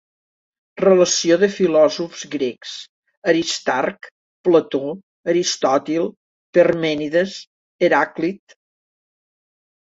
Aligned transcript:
Relació 0.83 1.35
de 1.41 1.49
filòsofs 1.55 2.23
grecs: 2.35 2.71
Aristarc, 3.33 4.07
Plató, 4.49 4.81
Aristòtil, 5.35 6.09
Parmènides, 6.59 7.37
Heràclit 7.89 8.57